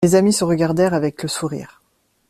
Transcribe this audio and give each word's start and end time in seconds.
Les 0.03 0.15
amis 0.15 0.33
se 0.33 0.43
regardèrent 0.43 0.95
avec 0.95 1.21
le 1.21 1.29
sourire. 1.29 1.79